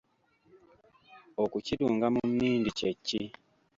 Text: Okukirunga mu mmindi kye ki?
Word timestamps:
Okukirunga 1.43 2.05
mu 2.13 2.21
mmindi 2.29 2.69
kye 2.77 2.91
ki? 3.05 3.21